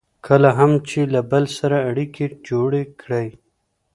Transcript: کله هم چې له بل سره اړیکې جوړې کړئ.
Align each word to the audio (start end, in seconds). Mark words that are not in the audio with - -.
کله 0.27 0.49
هم 0.59 0.71
چې 0.89 0.99
له 1.13 1.21
بل 1.31 1.43
سره 1.57 1.77
اړیکې 1.89 2.25
جوړې 2.47 2.83
کړئ. 3.01 3.27